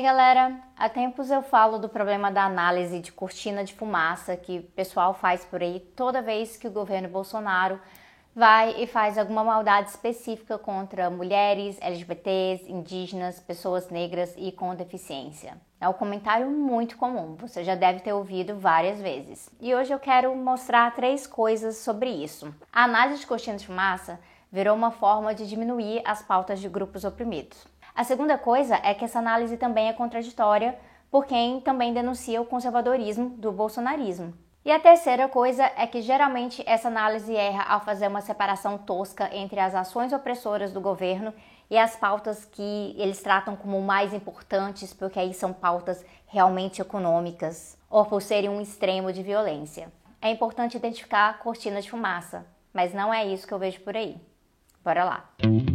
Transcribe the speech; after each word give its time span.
aí 0.00 0.04
galera, 0.04 0.58
há 0.78 0.88
tempos 0.88 1.30
eu 1.30 1.42
falo 1.42 1.78
do 1.78 1.86
problema 1.86 2.30
da 2.30 2.44
análise 2.44 3.00
de 3.00 3.12
cortina 3.12 3.62
de 3.62 3.74
fumaça 3.74 4.34
que 4.34 4.60
o 4.60 4.62
pessoal 4.62 5.12
faz 5.12 5.44
por 5.44 5.62
aí 5.62 5.78
toda 5.94 6.22
vez 6.22 6.56
que 6.56 6.66
o 6.66 6.70
governo 6.70 7.06
Bolsonaro 7.06 7.78
vai 8.34 8.82
e 8.82 8.86
faz 8.86 9.18
alguma 9.18 9.44
maldade 9.44 9.90
específica 9.90 10.56
contra 10.56 11.10
mulheres, 11.10 11.76
LGBTs, 11.82 12.72
indígenas, 12.72 13.40
pessoas 13.40 13.90
negras 13.90 14.34
e 14.38 14.50
com 14.50 14.74
deficiência. 14.74 15.58
É 15.78 15.86
um 15.86 15.92
comentário 15.92 16.48
muito 16.48 16.96
comum, 16.96 17.34
você 17.34 17.62
já 17.62 17.74
deve 17.74 18.00
ter 18.00 18.14
ouvido 18.14 18.56
várias 18.58 19.02
vezes. 19.02 19.50
E 19.60 19.74
hoje 19.74 19.92
eu 19.92 19.98
quero 19.98 20.34
mostrar 20.34 20.94
três 20.94 21.26
coisas 21.26 21.76
sobre 21.76 22.08
isso. 22.08 22.54
A 22.72 22.84
análise 22.84 23.20
de 23.20 23.26
cortina 23.26 23.58
de 23.58 23.66
fumaça 23.66 24.18
virou 24.50 24.74
uma 24.74 24.90
forma 24.90 25.34
de 25.34 25.46
diminuir 25.46 26.00
as 26.06 26.22
pautas 26.22 26.58
de 26.58 26.70
grupos 26.70 27.04
oprimidos. 27.04 27.66
A 28.00 28.04
segunda 28.04 28.38
coisa 28.38 28.80
é 28.82 28.94
que 28.94 29.04
essa 29.04 29.18
análise 29.18 29.58
também 29.58 29.86
é 29.86 29.92
contraditória 29.92 30.74
por 31.10 31.26
quem 31.26 31.60
também 31.60 31.92
denuncia 31.92 32.40
o 32.40 32.46
conservadorismo 32.46 33.28
do 33.28 33.52
bolsonarismo. 33.52 34.32
E 34.64 34.72
a 34.72 34.80
terceira 34.80 35.28
coisa 35.28 35.70
é 35.76 35.86
que 35.86 36.00
geralmente 36.00 36.64
essa 36.66 36.88
análise 36.88 37.36
erra 37.36 37.62
ao 37.64 37.82
fazer 37.82 38.08
uma 38.08 38.22
separação 38.22 38.78
tosca 38.78 39.28
entre 39.36 39.60
as 39.60 39.74
ações 39.74 40.14
opressoras 40.14 40.72
do 40.72 40.80
governo 40.80 41.34
e 41.68 41.76
as 41.76 41.94
pautas 41.94 42.46
que 42.46 42.94
eles 42.96 43.20
tratam 43.20 43.54
como 43.54 43.78
mais 43.82 44.14
importantes, 44.14 44.94
porque 44.94 45.18
aí 45.18 45.34
são 45.34 45.52
pautas 45.52 46.02
realmente 46.26 46.80
econômicas, 46.80 47.76
ou 47.90 48.06
por 48.06 48.22
serem 48.22 48.48
um 48.48 48.62
extremo 48.62 49.12
de 49.12 49.22
violência. 49.22 49.92
É 50.22 50.30
importante 50.30 50.74
identificar 50.74 51.28
a 51.28 51.34
cortina 51.34 51.82
de 51.82 51.90
fumaça, 51.90 52.46
mas 52.72 52.94
não 52.94 53.12
é 53.12 53.26
isso 53.26 53.46
que 53.46 53.52
eu 53.52 53.58
vejo 53.58 53.82
por 53.82 53.94
aí. 53.94 54.16
Bora 54.82 55.04
lá! 55.04 55.69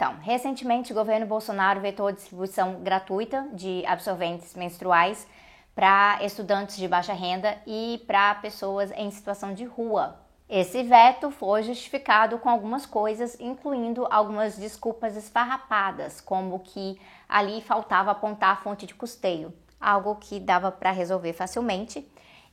Então, 0.00 0.16
recentemente 0.22 0.92
o 0.92 0.94
governo 0.94 1.26
Bolsonaro 1.26 1.78
vetou 1.78 2.06
a 2.06 2.10
distribuição 2.10 2.80
gratuita 2.80 3.46
de 3.52 3.84
absorventes 3.84 4.54
menstruais 4.54 5.28
para 5.74 6.24
estudantes 6.24 6.78
de 6.78 6.88
baixa 6.88 7.12
renda 7.12 7.58
e 7.66 8.02
para 8.06 8.34
pessoas 8.36 8.90
em 8.92 9.10
situação 9.10 9.52
de 9.52 9.66
rua. 9.66 10.18
Esse 10.48 10.82
veto 10.82 11.30
foi 11.30 11.64
justificado 11.64 12.38
com 12.38 12.48
algumas 12.48 12.86
coisas, 12.86 13.38
incluindo 13.38 14.06
algumas 14.10 14.56
desculpas 14.56 15.18
esfarrapadas, 15.18 16.18
como 16.18 16.60
que 16.60 16.98
ali 17.28 17.60
faltava 17.60 18.12
apontar 18.12 18.52
a 18.52 18.56
fonte 18.56 18.86
de 18.86 18.94
custeio, 18.94 19.52
algo 19.78 20.14
que 20.14 20.40
dava 20.40 20.72
para 20.72 20.92
resolver 20.92 21.34
facilmente, 21.34 22.10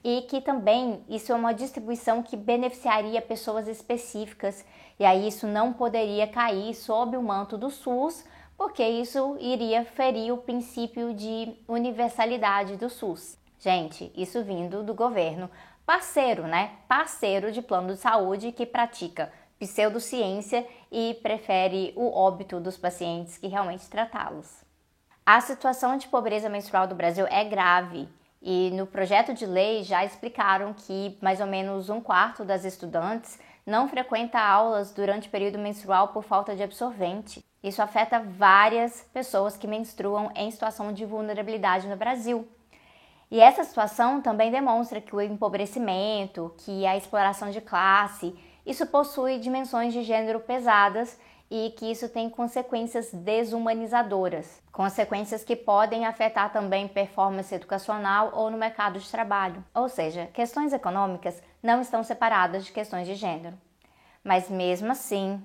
e 0.08 0.22
que 0.22 0.40
também 0.40 1.04
isso 1.10 1.34
é 1.34 1.36
uma 1.36 1.54
distribuição 1.54 2.24
que 2.24 2.38
beneficiaria 2.38 3.22
pessoas 3.22 3.68
específicas 3.68 4.64
e 4.98 5.04
aí 5.04 5.28
isso 5.28 5.46
não 5.46 5.74
poderia 5.74 6.26
cair 6.26 6.74
sob 6.74 7.18
o 7.18 7.22
manto 7.22 7.58
do 7.58 7.70
SUS, 7.70 8.24
porque 8.58 8.88
isso 8.88 9.36
iria 9.38 9.84
ferir 9.84 10.34
o 10.34 10.38
princípio 10.38 11.14
de 11.14 11.54
universalidade 11.68 12.78
do 12.78 12.90
SUS. 12.90 13.38
Gente, 13.60 14.10
isso 14.16 14.42
vindo 14.46 14.82
do 14.82 14.94
governo 14.94 15.52
parceiro, 15.86 16.44
né? 16.44 16.72
Parceiro 16.88 17.52
de 17.52 17.62
plano 17.62 17.94
de 17.94 18.00
saúde 18.00 18.54
que 18.54 18.66
pratica 18.66 19.30
pseudociência 19.60 20.66
e 20.90 21.20
prefere 21.22 21.92
o 21.98 22.10
óbito 22.18 22.62
dos 22.62 22.78
pacientes 22.78 23.38
que 23.38 23.48
realmente 23.48 23.90
tratá-los. 23.90 24.64
A 25.26 25.42
situação 25.42 25.98
de 25.98 26.08
pobreza 26.08 26.48
menstrual 26.48 26.88
do 26.88 26.96
Brasil 26.96 27.28
é 27.30 27.44
grave 27.44 28.08
e 28.42 28.72
no 28.72 28.86
projeto 28.86 29.34
de 29.34 29.46
lei 29.46 29.84
já 29.84 30.06
explicaram 30.06 30.74
que 30.74 31.18
mais 31.22 31.42
ou 31.42 31.48
menos 31.48 31.90
um 31.90 32.00
quarto 32.00 32.46
das 32.46 32.66
estudantes 32.66 33.40
não 33.66 33.90
frequenta 33.90 34.40
aulas 34.40 34.92
durante 34.92 35.28
o 35.28 35.32
período 35.32 35.58
menstrual 35.58 36.10
por 36.10 36.24
falta 36.24 36.56
de 36.56 36.64
absorvente. 36.64 37.44
Isso 37.62 37.82
afeta 37.82 38.20
várias 38.20 39.02
pessoas 39.14 39.58
que 39.58 39.68
menstruam 39.68 40.32
em 40.36 40.50
situação 40.50 40.94
de 40.94 41.04
vulnerabilidade 41.06 41.88
no 41.88 41.98
Brasil. 41.98 42.48
E 43.30 43.42
essa 43.42 43.64
situação 43.64 44.22
também 44.22 44.50
demonstra 44.50 45.02
que 45.02 45.14
o 45.14 45.20
empobrecimento, 45.20 46.54
que 46.60 46.86
a 46.86 46.96
exploração 46.96 47.50
de 47.50 47.60
classe, 47.60 48.34
isso 48.66 48.86
possui 48.86 49.38
dimensões 49.40 49.92
de 49.92 50.04
gênero 50.04 50.40
pesadas 50.40 51.20
e 51.50 51.74
que 51.78 51.90
isso 51.90 52.10
tem 52.10 52.30
consequências 52.30 53.12
desumanizadoras, 53.14 54.62
consequências 54.72 55.44
que 55.44 55.56
podem 55.56 56.06
afetar 56.06 56.52
também 56.52 56.88
performance 56.88 57.54
educacional 57.54 58.32
ou 58.34 58.52
no 58.52 58.58
mercado 58.58 59.00
de 59.00 59.10
trabalho. 59.10 59.64
Ou 59.74 59.88
seja, 59.88 60.28
questões 60.34 60.74
econômicas 60.74 61.42
não 61.64 61.82
estão 61.82 62.04
separadas 62.04 62.66
de 62.66 62.72
questões 62.72 63.08
de 63.08 63.16
gênero. 63.16 63.58
Mas 64.24 64.50
mesmo 64.50 64.92
assim, 64.92 65.42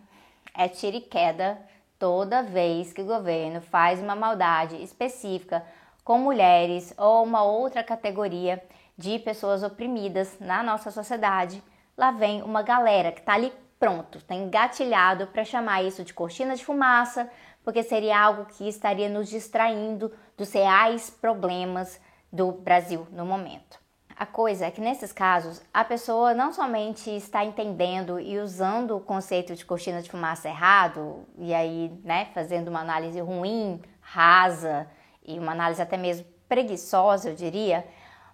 é 0.54 0.68
tiro 0.68 0.96
e 0.96 1.00
queda 1.00 1.58
toda 1.98 2.42
vez 2.42 2.92
que 2.92 3.00
o 3.00 3.06
governo 3.06 3.60
faz 3.60 4.00
uma 4.02 4.16
maldade 4.16 4.82
específica 4.82 5.64
com 6.02 6.19
mulheres 6.19 6.92
ou 6.98 7.22
uma 7.22 7.44
outra 7.44 7.84
categoria 7.84 8.60
de 8.98 9.20
pessoas 9.20 9.62
oprimidas 9.62 10.36
na 10.40 10.62
nossa 10.62 10.90
sociedade, 10.90 11.62
lá 11.96 12.10
vem 12.10 12.42
uma 12.42 12.62
galera 12.62 13.12
que 13.12 13.20
está 13.20 13.34
ali 13.34 13.52
pronto, 13.82 14.19
está 14.19 14.37
engatilhado 14.37 15.26
para 15.26 15.44
chamar 15.44 15.82
isso 15.82 16.04
de 16.04 16.15
cortina 16.15 16.54
de 16.54 16.65
fumaça, 16.65 17.28
porque 17.65 17.82
seria 17.82 18.16
algo 18.16 18.44
que 18.44 18.69
estaria 18.69 19.09
nos 19.09 19.28
distraindo 19.28 20.12
dos 20.38 20.53
reais 20.53 21.10
problemas 21.10 22.00
do 22.32 22.53
Brasil 22.53 23.09
no 23.10 23.26
momento. 23.26 23.81
A 24.16 24.25
coisa 24.25 24.66
é 24.66 24.70
que 24.70 24.81
nesses 24.81 25.10
casos 25.10 25.60
a 25.75 25.82
pessoa 25.82 26.32
não 26.32 26.53
somente 26.53 27.10
está 27.10 27.44
entendendo 27.44 28.20
e 28.20 28.38
usando 28.38 28.97
o 28.97 29.00
conceito 29.00 29.53
de 29.56 29.65
cortina 29.65 30.00
de 30.00 30.09
fumaça 30.09 30.49
errado, 30.49 31.26
e 31.37 31.53
aí, 31.53 31.93
né, 32.04 32.28
fazendo 32.32 32.69
uma 32.69 32.82
análise 32.82 33.19
ruim, 33.19 33.82
rasa 34.00 34.88
e 35.25 35.41
uma 35.41 35.50
análise 35.50 35.82
até 35.82 35.97
mesmo 35.97 36.25
preguiçosa, 36.49 37.31
eu 37.31 37.34
diria, 37.34 37.84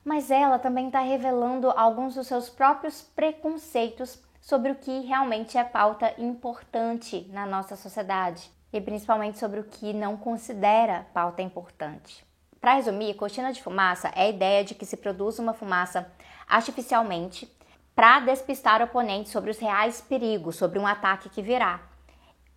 mas 0.05 0.31
ela 0.31 0.59
também 0.59 0.89
está 0.89 1.01
revelando 1.01 1.71
alguns 1.71 2.15
dos 2.17 2.27
seus 2.27 2.51
próprios 2.51 3.01
preconceitos 3.01 4.28
sobre 4.41 4.73
o 4.73 4.77
que 4.77 5.01
realmente 5.01 5.59
é 5.59 5.65
pauta 5.65 6.15
importante 6.19 7.29
na 7.33 7.47
nossa 7.47 7.77
sociedade 7.77 8.51
e 8.73 8.81
principalmente 8.81 9.39
sobre 9.39 9.61
o 9.61 9.65
que 9.65 9.93
não 9.93 10.17
considera 10.17 11.07
pauta 11.13 11.43
importante. 11.43 12.25
Para 12.61 12.75
resumir, 12.75 13.15
cortina 13.15 13.53
de 13.53 13.63
fumaça 13.63 14.09
é 14.15 14.23
a 14.23 14.29
ideia 14.29 14.65
de 14.65 14.75
que 14.75 14.85
se 14.85 14.97
produz 14.97 15.39
uma 15.39 15.55
fumaça 15.55 16.11
artificialmente 16.47 17.51
para 17.95 18.21
despistar 18.21 18.81
o 18.81 18.85
oponente 18.85 19.29
sobre 19.29 19.51
os 19.51 19.59
reais 19.59 20.01
perigos, 20.01 20.57
sobre 20.57 20.79
um 20.79 20.87
ataque 20.87 21.29
que 21.29 21.43
virá. 21.43 21.81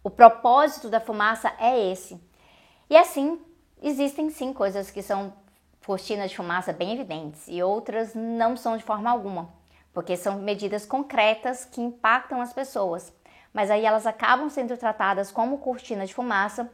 O 0.03 0.09
propósito 0.09 0.89
da 0.89 0.99
fumaça 0.99 1.53
é 1.59 1.91
esse. 1.91 2.19
E 2.89 2.97
assim, 2.97 3.39
existem 3.81 4.29
sim 4.29 4.53
coisas 4.53 4.89
que 4.89 5.01
são 5.01 5.33
cortinas 5.85 6.31
de 6.31 6.37
fumaça 6.37 6.73
bem 6.73 6.93
evidentes 6.93 7.47
e 7.47 7.61
outras 7.61 8.13
não 8.13 8.55
são 8.55 8.77
de 8.77 8.83
forma 8.83 9.09
alguma 9.09 9.60
porque 9.93 10.15
são 10.15 10.39
medidas 10.39 10.85
concretas 10.85 11.65
que 11.65 11.81
impactam 11.81 12.41
as 12.41 12.53
pessoas. 12.53 13.13
Mas 13.53 13.69
aí 13.69 13.85
elas 13.85 14.05
acabam 14.05 14.49
sendo 14.49 14.77
tratadas 14.77 15.31
como 15.31 15.57
cortina 15.57 16.05
de 16.05 16.13
fumaça 16.13 16.71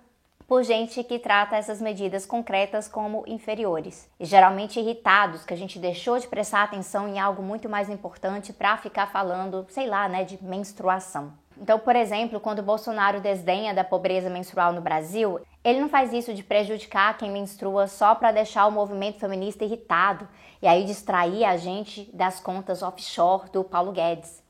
por 0.47 0.63
gente 0.63 1.03
que 1.03 1.19
trata 1.19 1.57
essas 1.57 1.81
medidas 1.81 2.25
concretas 2.25 2.87
como 2.87 3.23
inferiores. 3.27 4.09
E 4.17 4.25
geralmente 4.25 4.79
irritados, 4.79 5.43
que 5.43 5.53
a 5.53 5.57
gente 5.57 5.77
deixou 5.77 6.17
de 6.17 6.27
prestar 6.27 6.63
atenção 6.63 7.07
em 7.07 7.19
algo 7.19 7.43
muito 7.43 7.67
mais 7.67 7.89
importante 7.89 8.53
para 8.53 8.77
ficar 8.77 9.07
falando, 9.07 9.65
sei 9.69 9.87
lá, 9.87 10.07
né, 10.07 10.23
de 10.23 10.41
menstruação. 10.41 11.33
Então, 11.59 11.79
por 11.79 11.95
exemplo, 11.95 12.39
quando 12.39 12.61
Bolsonaro 12.61 13.19
desdenha 13.19 13.73
da 13.73 13.83
pobreza 13.83 14.29
menstrual 14.29 14.73
no 14.73 14.81
Brasil, 14.81 15.39
ele 15.63 15.79
não 15.79 15.89
faz 15.89 16.13
isso 16.13 16.33
de 16.33 16.43
prejudicar 16.43 17.17
quem 17.17 17.31
menstrua 17.31 17.87
só 17.87 18.13
para 18.13 18.31
deixar 18.31 18.67
o 18.67 18.71
movimento 18.71 19.19
feminista 19.19 19.65
irritado 19.65 20.27
e 20.61 20.67
aí 20.67 20.85
distrair 20.85 21.43
a 21.45 21.57
gente 21.57 22.09
das 22.13 22.39
contas 22.39 22.83
offshore 22.83 23.49
do 23.49 23.63
Paulo 23.63 23.91
Guedes. 23.91 24.43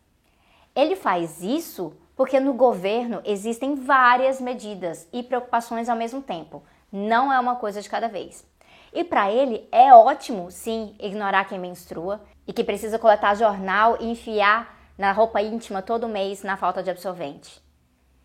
Ele 0.75 0.95
faz 0.95 1.41
isso 1.41 1.95
porque 2.15 2.39
no 2.39 2.53
governo 2.53 3.21
existem 3.23 3.75
várias 3.75 4.41
medidas 4.41 5.07
e 5.13 5.23
preocupações 5.23 5.87
ao 5.87 5.95
mesmo 5.95 6.21
tempo. 6.21 6.63
Não 6.91 7.31
é 7.31 7.39
uma 7.39 7.55
coisa 7.55 7.81
de 7.81 7.89
cada 7.89 8.07
vez. 8.07 8.45
E 8.93 9.03
para 9.03 9.31
ele 9.31 9.67
é 9.71 9.93
ótimo, 9.93 10.49
sim, 10.49 10.95
ignorar 10.99 11.45
quem 11.45 11.59
menstrua 11.59 12.21
e 12.47 12.53
que 12.53 12.63
precisa 12.63 12.97
coletar 12.97 13.35
jornal 13.35 13.97
e 13.99 14.09
enfiar 14.09 14.76
na 14.97 15.11
roupa 15.11 15.41
íntima 15.41 15.81
todo 15.81 16.07
mês 16.07 16.43
na 16.43 16.57
falta 16.57 16.81
de 16.81 16.89
absorvente. 16.89 17.61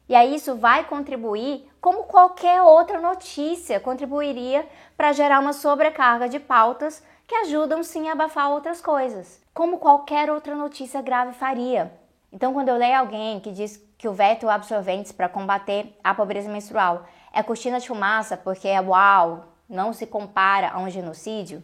E 0.08 0.14
aí 0.14 0.34
isso 0.34 0.56
vai 0.56 0.84
contribuir, 0.84 1.70
como 1.80 2.04
qualquer 2.04 2.62
outra 2.62 3.00
notícia 3.00 3.80
contribuiria 3.80 4.68
para 4.96 5.12
gerar 5.12 5.40
uma 5.40 5.52
sobrecarga 5.52 6.28
de 6.28 6.38
pautas 6.38 7.02
que 7.26 7.34
ajudam 7.34 7.82
sim 7.82 8.08
a 8.08 8.12
abafar 8.12 8.50
outras 8.50 8.80
coisas, 8.80 9.40
como 9.54 9.78
qualquer 9.78 10.30
outra 10.30 10.54
notícia 10.54 11.00
grave 11.00 11.32
faria. 11.32 11.92
Então, 12.32 12.52
quando 12.52 12.68
eu 12.68 12.76
leio 12.76 12.98
alguém 12.98 13.40
que 13.40 13.52
diz 13.52 13.76
que 13.96 14.08
o 14.08 14.12
veto 14.12 14.48
absorventes 14.48 15.12
para 15.12 15.28
combater 15.28 15.96
a 16.02 16.14
pobreza 16.14 16.50
menstrual 16.50 17.06
é 17.32 17.42
cortina 17.42 17.78
de 17.78 17.88
fumaça 17.88 18.36
porque 18.36 18.68
é 18.68 18.80
uau, 18.80 19.44
não 19.68 19.92
se 19.92 20.06
compara 20.06 20.70
a 20.70 20.78
um 20.78 20.90
genocídio, 20.90 21.62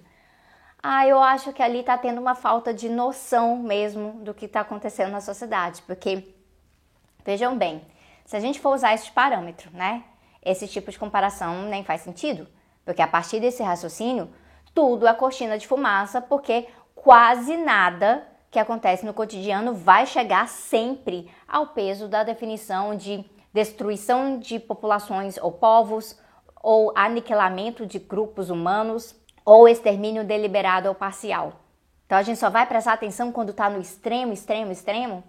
ah, 0.82 1.06
eu 1.06 1.20
acho 1.20 1.52
que 1.52 1.62
ali 1.62 1.80
está 1.80 1.98
tendo 1.98 2.20
uma 2.20 2.34
falta 2.34 2.72
de 2.72 2.88
noção 2.88 3.56
mesmo 3.56 4.12
do 4.24 4.32
que 4.32 4.46
está 4.46 4.60
acontecendo 4.60 5.10
na 5.10 5.20
sociedade, 5.20 5.82
porque 5.82 6.34
Vejam 7.28 7.58
bem, 7.58 7.82
se 8.24 8.34
a 8.38 8.40
gente 8.40 8.58
for 8.58 8.74
usar 8.74 8.94
esse 8.94 9.10
parâmetro, 9.10 9.68
né? 9.74 10.02
Esse 10.42 10.66
tipo 10.66 10.90
de 10.90 10.98
comparação 10.98 11.64
nem 11.64 11.84
faz 11.84 12.00
sentido, 12.00 12.46
porque 12.86 13.02
a 13.02 13.06
partir 13.06 13.38
desse 13.38 13.62
raciocínio, 13.62 14.32
tudo 14.72 15.06
é 15.06 15.12
cortina 15.12 15.58
de 15.58 15.66
fumaça, 15.66 16.22
porque 16.22 16.66
quase 16.94 17.54
nada 17.58 18.26
que 18.50 18.58
acontece 18.58 19.04
no 19.04 19.12
cotidiano 19.12 19.74
vai 19.74 20.06
chegar 20.06 20.48
sempre 20.48 21.30
ao 21.46 21.66
peso 21.66 22.08
da 22.08 22.22
definição 22.22 22.96
de 22.96 23.22
destruição 23.52 24.38
de 24.38 24.58
populações 24.58 25.36
ou 25.36 25.52
povos, 25.52 26.18
ou 26.62 26.94
aniquilamento 26.96 27.84
de 27.84 27.98
grupos 27.98 28.48
humanos, 28.48 29.14
ou 29.48 29.66
extermínio 29.66 30.24
deliberado 30.24 30.90
ou 30.90 30.94
parcial. 30.94 31.54
Então 32.04 32.18
a 32.18 32.22
gente 32.22 32.38
só 32.38 32.50
vai 32.50 32.66
prestar 32.66 32.92
atenção 32.92 33.32
quando 33.32 33.48
está 33.48 33.70
no 33.70 33.80
extremo, 33.80 34.30
extremo, 34.30 34.70
extremo. 34.70 35.24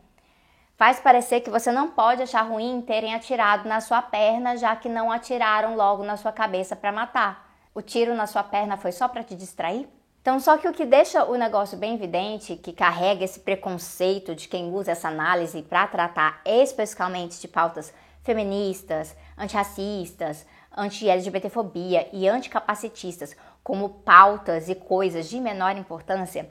Faz 0.75 0.99
parecer 0.99 1.39
que 1.39 1.49
você 1.49 1.71
não 1.71 1.91
pode 1.91 2.23
achar 2.23 2.41
ruim 2.41 2.83
terem 2.85 3.15
atirado 3.15 3.67
na 3.69 3.79
sua 3.79 4.01
perna, 4.01 4.57
já 4.57 4.75
que 4.75 4.89
não 4.89 5.09
atiraram 5.09 5.77
logo 5.77 6.03
na 6.03 6.17
sua 6.17 6.33
cabeça 6.33 6.75
para 6.75 6.91
matar. 6.91 7.49
O 7.73 7.81
tiro 7.81 8.13
na 8.13 8.27
sua 8.27 8.43
perna 8.43 8.75
foi 8.75 8.91
só 8.91 9.07
para 9.07 9.23
te 9.23 9.35
distrair? 9.35 9.87
Então, 10.21 10.37
só 10.37 10.57
que 10.57 10.67
o 10.67 10.73
que 10.73 10.85
deixa 10.85 11.23
o 11.23 11.37
negócio 11.37 11.77
bem 11.77 11.95
evidente, 11.95 12.57
que 12.57 12.73
carrega 12.73 13.23
esse 13.23 13.39
preconceito 13.39 14.35
de 14.35 14.49
quem 14.49 14.69
usa 14.73 14.91
essa 14.91 15.07
análise 15.07 15.61
para 15.61 15.87
tratar 15.87 16.41
especificamente 16.45 17.39
de 17.39 17.47
pautas 17.47 17.93
feministas, 18.21 19.15
antirracistas, 19.37 20.45
anti-LGBTfobia 20.75 22.07
e 22.13 22.27
anticapacitistas 22.27 23.35
como 23.69 23.87
pautas 23.87 24.67
e 24.67 24.73
coisas 24.73 25.29
de 25.29 25.39
menor 25.39 25.77
importância, 25.77 26.49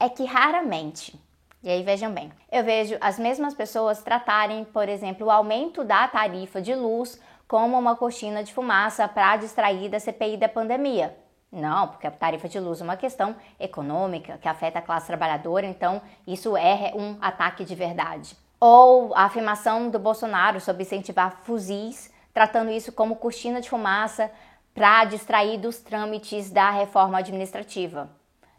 é 0.00 0.08
que 0.08 0.24
raramente, 0.24 1.14
e 1.62 1.68
aí 1.68 1.82
vejam 1.82 2.10
bem, 2.10 2.32
eu 2.50 2.64
vejo 2.64 2.96
as 3.02 3.18
mesmas 3.18 3.52
pessoas 3.52 4.00
tratarem, 4.00 4.64
por 4.64 4.88
exemplo, 4.88 5.26
o 5.26 5.30
aumento 5.30 5.84
da 5.84 6.08
tarifa 6.08 6.62
de 6.62 6.74
luz 6.74 7.20
como 7.46 7.78
uma 7.78 7.94
cortina 7.94 8.42
de 8.42 8.54
fumaça 8.54 9.06
para 9.06 9.36
distrair 9.36 9.90
da 9.90 10.00
CPI 10.00 10.38
da 10.38 10.48
pandemia. 10.48 11.14
Não, 11.52 11.88
porque 11.88 12.06
a 12.06 12.10
tarifa 12.10 12.48
de 12.48 12.58
luz 12.58 12.80
é 12.80 12.84
uma 12.84 12.96
questão 12.96 13.36
econômica 13.60 14.38
que 14.38 14.48
afeta 14.48 14.78
a 14.78 14.82
classe 14.82 15.06
trabalhadora, 15.06 15.66
então 15.66 16.00
isso 16.26 16.56
é 16.56 16.94
um 16.96 17.18
ataque 17.20 17.62
de 17.62 17.74
verdade. 17.74 18.34
Ou 18.58 19.14
a 19.14 19.24
afirmação 19.24 19.90
do 19.90 19.98
Bolsonaro 19.98 20.62
sobre 20.62 20.84
incentivar 20.84 21.40
fuzis, 21.42 22.10
tratando 22.32 22.70
isso 22.70 22.90
como 22.90 23.16
cortina 23.16 23.60
de 23.60 23.68
fumaça 23.68 24.30
para 24.74 25.04
distrair 25.04 25.56
dos 25.58 25.78
trâmites 25.78 26.50
da 26.50 26.70
reforma 26.70 27.18
administrativa. 27.18 28.10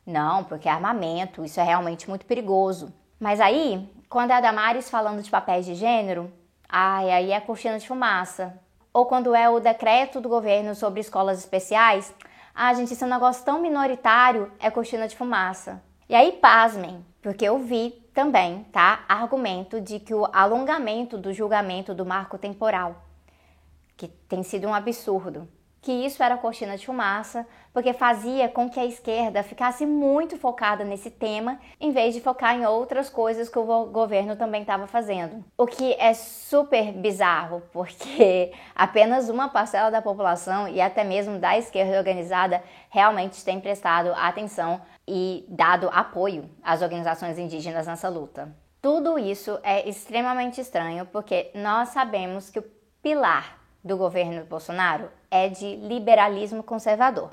Não, 0.05 0.45
porque 0.45 0.69
é 0.69 0.71
armamento, 0.71 1.43
isso 1.43 1.59
é 1.59 1.63
realmente 1.63 2.07
muito 2.07 2.25
perigoso. 2.25 2.93
Mas 3.19 3.41
aí, 3.41 3.89
quando 4.07 4.31
é 4.31 4.35
a 4.35 4.41
Damares 4.41 4.89
falando 4.89 5.21
de 5.21 5.29
papéis 5.29 5.65
de 5.65 5.75
gênero, 5.75 6.31
ai, 6.69 7.11
aí 7.11 7.31
é 7.31 7.39
cortina 7.41 7.77
de 7.77 7.87
fumaça. 7.87 8.57
Ou 8.93 9.05
quando 9.05 9.35
é 9.35 9.49
o 9.49 9.59
decreto 9.59 10.21
do 10.21 10.29
governo 10.29 10.73
sobre 10.73 11.01
escolas 11.01 11.39
especiais, 11.39 12.13
ah, 12.53 12.73
gente, 12.73 12.93
isso 12.93 13.03
é 13.03 13.07
um 13.07 13.09
negócio 13.09 13.43
tão 13.43 13.59
minoritário, 13.59 14.49
é 14.59 14.71
cortina 14.71 15.09
de 15.09 15.17
fumaça. 15.17 15.83
E 16.07 16.15
aí, 16.15 16.31
pasmem, 16.31 17.05
porque 17.21 17.43
eu 17.43 17.57
vi 17.59 17.91
também, 18.13 18.63
tá, 18.71 19.03
argumento 19.09 19.81
de 19.81 19.99
que 19.99 20.13
o 20.13 20.25
alongamento 20.31 21.17
do 21.17 21.33
julgamento 21.33 21.93
do 21.93 22.05
marco 22.05 22.37
temporal, 22.37 23.03
que 23.97 24.07
tem 24.07 24.43
sido 24.43 24.67
um 24.67 24.73
absurdo, 24.73 25.45
que 25.85 25.91
isso 25.91 26.23
era 26.23 26.35
cortina 26.35 26.75
de 26.75 26.83
fumaça, 26.83 27.45
porque 27.71 27.93
fazia 27.93 28.49
com 28.49 28.67
que 28.67 28.79
a 28.79 28.85
esquerda 28.87 29.43
ficasse 29.43 29.85
muito 29.85 30.35
focada 30.35 30.83
nesse 30.83 31.11
tema, 31.11 31.59
em 31.79 31.91
vez 31.91 32.15
de 32.15 32.21
focar 32.21 32.55
em 32.55 32.65
outras 32.65 33.07
coisas 33.07 33.47
que 33.47 33.59
o 33.59 33.85
governo 33.85 34.35
também 34.35 34.61
estava 34.61 34.87
fazendo. 34.87 35.45
O 35.55 35.67
que 35.67 35.93
é 35.99 36.15
super 36.15 36.91
bizarro, 36.91 37.61
porque 37.71 38.51
apenas 38.75 39.29
uma 39.29 39.47
parcela 39.47 39.91
da 39.91 40.01
população 40.01 40.67
e 40.67 40.81
até 40.81 41.03
mesmo 41.03 41.37
da 41.37 41.55
esquerda 41.55 41.99
organizada 41.99 42.63
realmente 42.89 43.45
tem 43.45 43.61
prestado 43.61 44.11
atenção 44.15 44.81
e 45.07 45.45
dado 45.47 45.87
apoio 45.93 46.49
às 46.63 46.81
organizações 46.81 47.37
indígenas 47.37 47.85
nessa 47.85 48.09
luta. 48.09 48.51
Tudo 48.81 49.19
isso 49.19 49.59
é 49.61 49.87
extremamente 49.87 50.59
estranho 50.59 51.05
porque 51.05 51.51
nós 51.53 51.89
sabemos 51.89 52.49
que 52.49 52.57
o 52.57 52.65
pilar 53.03 53.64
do 53.85 53.95
governo 53.95 54.43
Bolsonaro 54.45 55.11
é 55.29 55.47
de 55.47 55.75
liberalismo 55.75 56.63
conservador. 56.63 57.29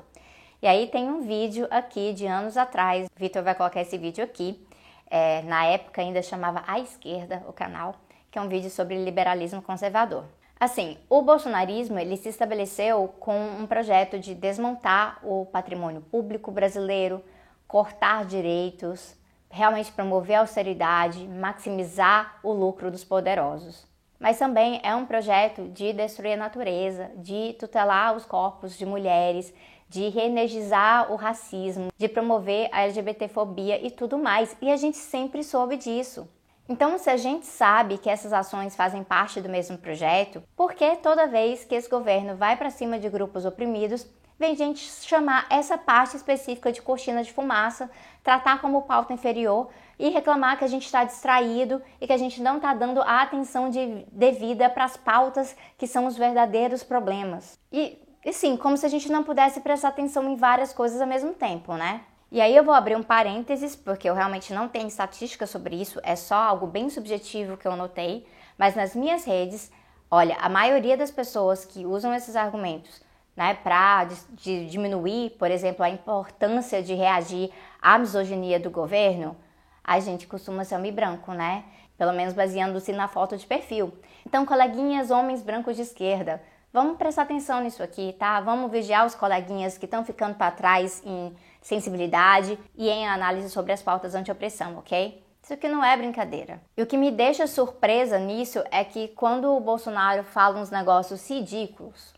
E 0.61 0.67
aí 0.67 0.85
tem 0.85 1.09
um 1.09 1.21
vídeo 1.21 1.67
aqui 1.71 2.13
de 2.13 2.27
anos 2.27 2.55
atrás, 2.55 3.07
Vitor 3.15 3.41
vai 3.41 3.55
colocar 3.55 3.81
esse 3.81 3.97
vídeo 3.97 4.23
aqui, 4.23 4.63
é, 5.09 5.41
na 5.41 5.65
época 5.65 5.99
ainda 5.99 6.21
chamava 6.21 6.63
A 6.67 6.79
Esquerda 6.79 7.43
o 7.47 7.51
canal, 7.51 7.95
que 8.29 8.37
é 8.37 8.41
um 8.41 8.47
vídeo 8.47 8.69
sobre 8.69 9.03
liberalismo 9.03 9.63
conservador. 9.63 10.25
Assim, 10.59 10.97
o 11.09 11.23
bolsonarismo 11.23 11.97
ele 11.97 12.15
se 12.15 12.29
estabeleceu 12.29 13.07
com 13.19 13.35
um 13.35 13.65
projeto 13.65 14.19
de 14.19 14.35
desmontar 14.35 15.19
o 15.23 15.47
patrimônio 15.47 16.01
público 16.01 16.51
brasileiro, 16.51 17.21
cortar 17.67 18.25
direitos, 18.25 19.15
realmente 19.49 19.91
promover 19.91 20.35
a 20.35 20.39
austeridade, 20.41 21.27
maximizar 21.27 22.39
o 22.43 22.53
lucro 22.53 22.91
dos 22.91 23.03
poderosos 23.03 23.91
mas 24.23 24.39
também 24.39 24.79
é 24.83 24.95
um 24.95 25.05
projeto 25.05 25.67
de 25.67 25.91
destruir 25.91 26.31
a 26.31 26.37
natureza, 26.37 27.11
de 27.17 27.57
tutelar 27.59 28.15
os 28.15 28.23
corpos 28.23 28.77
de 28.77 28.85
mulheres, 28.85 29.53
de 29.89 30.07
reenergizar 30.07 31.11
o 31.11 31.17
racismo, 31.17 31.89
de 31.97 32.07
promover 32.07 32.69
a 32.71 32.83
LGBTfobia 32.83 33.85
e 33.85 33.91
tudo 33.91 34.17
mais. 34.17 34.55
E 34.61 34.71
a 34.71 34.77
gente 34.77 34.95
sempre 34.95 35.43
soube 35.43 35.75
disso. 35.75 36.25
Então, 36.69 36.97
se 36.97 37.09
a 37.09 37.17
gente 37.17 37.45
sabe 37.45 37.97
que 37.97 38.09
essas 38.09 38.31
ações 38.31 38.77
fazem 38.77 39.03
parte 39.03 39.41
do 39.41 39.49
mesmo 39.49 39.77
projeto, 39.77 40.41
por 40.55 40.73
que 40.73 40.95
toda 40.95 41.27
vez 41.27 41.65
que 41.65 41.75
esse 41.75 41.89
governo 41.89 42.37
vai 42.37 42.55
para 42.55 42.69
cima 42.69 42.97
de 42.97 43.09
grupos 43.09 43.43
oprimidos, 43.43 44.07
vem 44.43 44.57
gente 44.57 44.81
chamar 44.81 45.45
essa 45.49 45.77
parte 45.77 46.17
específica 46.17 46.69
de 46.69 46.81
cortina 46.81 47.23
de 47.23 47.31
fumaça, 47.31 47.89
tratar 48.21 48.59
como 48.59 48.81
pauta 48.81 49.13
inferior 49.13 49.69
e 49.97 50.09
reclamar 50.09 50.57
que 50.57 50.65
a 50.65 50.67
gente 50.67 50.85
está 50.85 51.05
distraído 51.05 51.81
e 52.01 52.05
que 52.05 52.11
a 52.11 52.17
gente 52.17 52.41
não 52.41 52.57
está 52.57 52.73
dando 52.73 53.01
a 53.01 53.21
atenção 53.21 53.69
de, 53.69 54.05
devida 54.11 54.69
para 54.69 54.83
as 54.83 54.97
pautas 54.97 55.55
que 55.77 55.87
são 55.87 56.05
os 56.07 56.17
verdadeiros 56.17 56.83
problemas. 56.83 57.57
E, 57.71 57.97
e 58.25 58.33
sim, 58.33 58.57
como 58.57 58.75
se 58.75 58.85
a 58.85 58.89
gente 58.89 59.09
não 59.09 59.23
pudesse 59.23 59.61
prestar 59.61 59.89
atenção 59.89 60.29
em 60.29 60.35
várias 60.35 60.73
coisas 60.73 60.99
ao 60.99 61.07
mesmo 61.07 61.33
tempo, 61.33 61.75
né? 61.75 62.01
E 62.29 62.41
aí 62.41 62.53
eu 62.53 62.65
vou 62.65 62.73
abrir 62.73 62.97
um 62.97 63.03
parênteses, 63.03 63.77
porque 63.77 64.09
eu 64.09 64.13
realmente 64.13 64.53
não 64.53 64.67
tenho 64.67 64.87
estatística 64.87 65.47
sobre 65.47 65.79
isso, 65.79 66.01
é 66.03 66.17
só 66.17 66.35
algo 66.35 66.67
bem 66.67 66.89
subjetivo 66.89 67.55
que 67.55 67.67
eu 67.67 67.77
notei, 67.77 68.27
mas 68.57 68.75
nas 68.75 68.93
minhas 68.93 69.23
redes, 69.23 69.71
olha, 70.11 70.35
a 70.41 70.49
maioria 70.49 70.97
das 70.97 71.11
pessoas 71.11 71.63
que 71.63 71.85
usam 71.85 72.13
esses 72.13 72.35
argumentos 72.35 73.01
né, 73.35 73.55
para 73.55 74.07
diminuir, 74.35 75.31
por 75.31 75.49
exemplo, 75.49 75.83
a 75.83 75.89
importância 75.89 76.81
de 76.83 76.93
reagir 76.93 77.51
à 77.81 77.97
misoginia 77.97 78.59
do 78.59 78.69
governo, 78.69 79.35
a 79.83 79.99
gente 79.99 80.27
costuma 80.27 80.63
ser 80.63 80.75
homem 80.75 80.93
branco, 80.93 81.33
né? 81.33 81.65
Pelo 81.97 82.13
menos 82.13 82.33
baseando-se 82.33 82.93
na 82.93 83.07
foto 83.07 83.35
de 83.35 83.45
perfil. 83.45 83.93
Então, 84.25 84.45
coleguinhas 84.45 85.11
homens 85.11 85.41
brancos 85.41 85.75
de 85.75 85.81
esquerda, 85.81 86.41
vamos 86.71 86.97
prestar 86.97 87.23
atenção 87.23 87.61
nisso 87.61 87.83
aqui, 87.83 88.15
tá? 88.17 88.39
Vamos 88.39 88.71
vigiar 88.71 89.05
os 89.05 89.13
coleguinhas 89.13 89.77
que 89.77 89.85
estão 89.85 90.05
ficando 90.05 90.35
para 90.35 90.51
trás 90.51 91.01
em 91.05 91.35
sensibilidade 91.61 92.57
e 92.75 92.89
em 92.89 93.07
análise 93.07 93.49
sobre 93.49 93.73
as 93.73 93.81
pautas 93.81 94.15
anti-opressão, 94.15 94.77
ok? 94.77 95.21
Isso 95.43 95.53
aqui 95.53 95.67
não 95.67 95.83
é 95.83 95.95
brincadeira. 95.97 96.61
E 96.77 96.81
o 96.81 96.87
que 96.87 96.95
me 96.95 97.11
deixa 97.11 97.45
surpresa 97.47 98.17
nisso 98.17 98.63
é 98.71 98.83
que 98.83 99.09
quando 99.09 99.53
o 99.53 99.59
Bolsonaro 99.59 100.23
fala 100.23 100.59
uns 100.59 100.71
negócios 100.71 101.29
ridículos, 101.29 102.13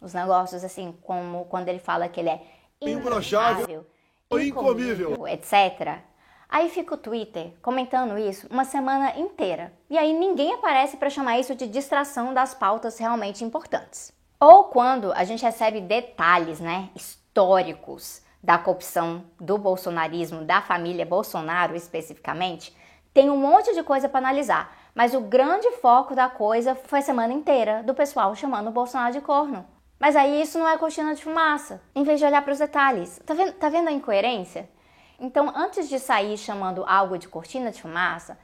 os 0.00 0.14
negócios 0.14 0.64
assim, 0.64 0.96
como 1.02 1.44
quando 1.46 1.68
ele 1.68 1.78
fala 1.78 2.08
que 2.08 2.20
ele 2.20 2.30
é 2.30 2.42
imbrochável, 2.80 3.86
incomível, 4.32 5.26
etc. 5.28 6.00
Aí 6.48 6.68
fica 6.68 6.94
o 6.94 6.98
Twitter 6.98 7.52
comentando 7.62 8.18
isso 8.18 8.48
uma 8.50 8.64
semana 8.64 9.16
inteira. 9.16 9.72
E 9.88 9.96
aí 9.96 10.12
ninguém 10.12 10.52
aparece 10.52 10.96
para 10.96 11.08
chamar 11.08 11.38
isso 11.38 11.54
de 11.54 11.66
distração 11.68 12.34
das 12.34 12.54
pautas 12.54 12.98
realmente 12.98 13.44
importantes. 13.44 14.12
Ou 14.40 14.64
quando 14.64 15.12
a 15.12 15.22
gente 15.22 15.44
recebe 15.44 15.80
detalhes, 15.80 16.58
né, 16.58 16.88
históricos 16.94 18.22
da 18.42 18.58
corrupção 18.58 19.24
do 19.38 19.58
bolsonarismo, 19.58 20.44
da 20.44 20.62
família 20.62 21.04
Bolsonaro 21.04 21.76
especificamente, 21.76 22.74
tem 23.12 23.30
um 23.30 23.36
monte 23.36 23.74
de 23.74 23.82
coisa 23.82 24.08
para 24.08 24.18
analisar. 24.18 24.76
Mas 24.94 25.14
o 25.14 25.20
grande 25.20 25.70
foco 25.72 26.14
da 26.14 26.28
coisa 26.28 26.74
foi 26.74 26.98
a 26.98 27.02
semana 27.02 27.32
inteira 27.32 27.82
do 27.82 27.94
pessoal 27.94 28.34
chamando 28.34 28.68
o 28.68 28.72
Bolsonaro 28.72 29.12
de 29.12 29.20
corno. 29.20 29.66
Mas 30.00 30.16
aí 30.16 30.40
isso 30.40 30.58
não 30.58 30.66
é 30.66 30.78
cortina 30.78 31.14
de 31.14 31.22
fumaça, 31.22 31.82
em 31.94 32.02
vez 32.02 32.18
de 32.18 32.24
olhar 32.24 32.40
para 32.40 32.54
os 32.54 32.58
detalhes. 32.58 33.20
Tá 33.26 33.34
vendo, 33.34 33.52
tá 33.52 33.68
vendo 33.68 33.88
a 33.88 33.92
incoerência? 33.92 34.66
Então, 35.18 35.52
antes 35.54 35.90
de 35.90 35.98
sair 35.98 36.38
chamando 36.38 36.82
algo 36.86 37.18
de 37.18 37.28
cortina 37.28 37.70
de 37.70 37.82
fumaça, 37.82 38.38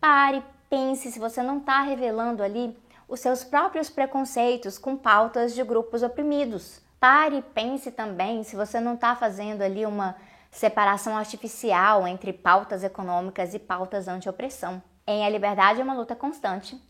pare, 0.00 0.40
pense 0.68 1.10
se 1.10 1.18
você 1.18 1.42
não 1.42 1.58
está 1.58 1.82
revelando 1.82 2.44
ali 2.44 2.78
os 3.08 3.18
seus 3.18 3.42
próprios 3.42 3.90
preconceitos 3.90 4.78
com 4.78 4.96
pautas 4.96 5.52
de 5.52 5.64
grupos 5.64 6.04
oprimidos. 6.04 6.80
Pare 7.00 7.38
e 7.38 7.42
pense 7.42 7.90
também 7.90 8.44
se 8.44 8.54
você 8.54 8.78
não 8.78 8.94
está 8.94 9.16
fazendo 9.16 9.62
ali 9.62 9.84
uma 9.84 10.14
separação 10.48 11.16
artificial 11.16 12.06
entre 12.06 12.32
pautas 12.32 12.84
econômicas 12.84 13.52
e 13.52 13.58
pautas 13.58 14.06
anti-opressão. 14.06 14.80
Em 15.04 15.26
A 15.26 15.28
Liberdade 15.28 15.80
é 15.80 15.84
uma 15.84 15.94
luta 15.94 16.14
constante, 16.14 16.80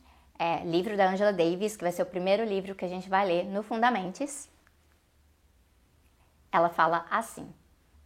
é, 0.41 0.65
livro 0.65 0.97
da 0.97 1.11
Angela 1.11 1.35
Davis, 1.35 1.77
que 1.77 1.85
vai 1.85 1.93
ser 1.93 2.03
o 2.03 2.07
primeiro 2.07 2.43
livro 2.43 2.75
que 2.75 2.87
a 2.87 2.89
gente 2.89 3.11
vai 3.11 3.27
ler 3.27 3.45
no 3.45 3.63
Fundamentes. 3.63 4.49
Ela 6.51 6.71
fala 6.71 7.05
assim: 7.11 7.53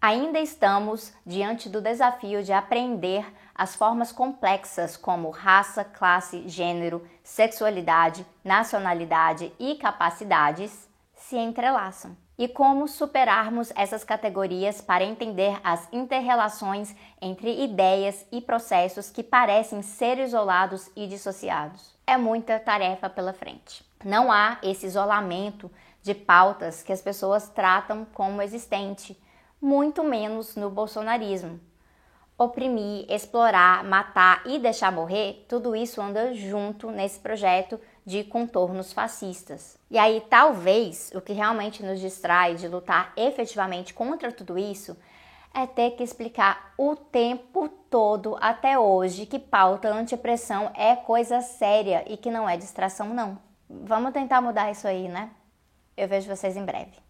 Ainda 0.00 0.40
estamos 0.40 1.12
diante 1.24 1.68
do 1.68 1.80
desafio 1.80 2.42
de 2.42 2.52
aprender 2.52 3.24
as 3.54 3.76
formas 3.76 4.10
complexas 4.10 4.96
como 4.96 5.30
raça, 5.30 5.84
classe, 5.84 6.48
gênero, 6.48 7.08
sexualidade, 7.22 8.26
nacionalidade 8.42 9.52
e 9.56 9.76
capacidades 9.76 10.88
se 11.14 11.36
entrelaçam 11.36 12.23
e 12.38 12.48
como 12.48 12.88
superarmos 12.88 13.72
essas 13.76 14.02
categorias 14.02 14.80
para 14.80 15.04
entender 15.04 15.58
as 15.62 15.88
interrelações 15.92 16.94
entre 17.20 17.62
ideias 17.62 18.26
e 18.32 18.40
processos 18.40 19.10
que 19.10 19.22
parecem 19.22 19.82
ser 19.82 20.18
isolados 20.18 20.90
e 20.96 21.06
dissociados. 21.06 21.94
É 22.06 22.16
muita 22.16 22.58
tarefa 22.58 23.08
pela 23.08 23.32
frente. 23.32 23.84
Não 24.04 24.30
há 24.30 24.58
esse 24.62 24.86
isolamento 24.86 25.70
de 26.02 26.14
pautas 26.14 26.82
que 26.82 26.92
as 26.92 27.00
pessoas 27.00 27.48
tratam 27.48 28.04
como 28.12 28.42
existente, 28.42 29.18
muito 29.60 30.04
menos 30.04 30.56
no 30.56 30.68
bolsonarismo. 30.68 31.58
Oprimir, 32.36 33.06
explorar, 33.08 33.84
matar 33.84 34.42
e 34.44 34.58
deixar 34.58 34.90
morrer, 34.90 35.46
tudo 35.48 35.74
isso 35.74 36.02
anda 36.02 36.34
junto 36.34 36.90
nesse 36.90 37.20
projeto 37.20 37.80
de 38.04 38.22
contornos 38.24 38.92
fascistas. 38.92 39.78
E 39.90 39.98
aí, 39.98 40.22
talvez, 40.28 41.10
o 41.14 41.20
que 41.20 41.32
realmente 41.32 41.82
nos 41.82 42.00
distrai 42.00 42.54
de 42.54 42.68
lutar 42.68 43.12
efetivamente 43.16 43.94
contra 43.94 44.30
tudo 44.30 44.58
isso 44.58 44.96
é 45.54 45.66
ter 45.66 45.92
que 45.92 46.02
explicar 46.02 46.74
o 46.76 46.96
tempo 46.96 47.68
todo 47.88 48.36
até 48.40 48.78
hoje 48.78 49.24
que 49.24 49.38
pauta 49.38 49.88
antipressão 49.88 50.70
é 50.74 50.96
coisa 50.96 51.40
séria 51.40 52.04
e 52.06 52.16
que 52.16 52.30
não 52.30 52.48
é 52.48 52.56
distração, 52.56 53.14
não. 53.14 53.38
Vamos 53.70 54.12
tentar 54.12 54.40
mudar 54.40 54.70
isso 54.70 54.86
aí, 54.86 55.08
né? 55.08 55.30
Eu 55.96 56.08
vejo 56.08 56.28
vocês 56.28 56.56
em 56.56 56.64
breve. 56.64 57.03